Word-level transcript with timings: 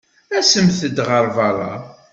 Asemt-d 0.37 0.97
ɣer 1.07 1.25
beṛṛa. 1.35 1.73